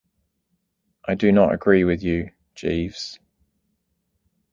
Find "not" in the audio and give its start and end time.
1.31-1.53